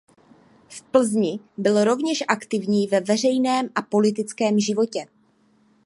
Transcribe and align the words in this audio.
V 0.69 0.81
Plzni 0.81 1.39
byl 1.57 1.83
rovněž 1.83 2.23
aktivní 2.27 2.87
ve 2.87 2.99
veřejném 3.01 3.69
a 3.75 3.81
politickém 3.81 4.59
životě. 4.59 5.05